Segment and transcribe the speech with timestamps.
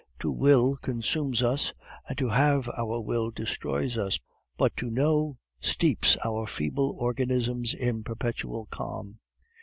[0.21, 1.75] To Will consumes us,
[2.09, 4.19] and To have our Will destroys us,
[4.57, 9.19] but To Know steeps our feeble organisms in perpetual calm.